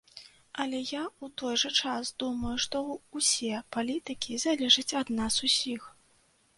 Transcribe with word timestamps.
Але 0.61 0.79
я 0.91 1.01
ў 1.07 1.25
той 1.41 1.55
жа 1.65 1.71
час 1.83 2.13
думаю, 2.25 2.55
што 2.65 2.83
ўсе 3.17 3.63
палітыкі 3.79 4.43
залежаць 4.49 4.91
ад 5.05 5.17
нас 5.23 5.33
усіх. 5.51 5.81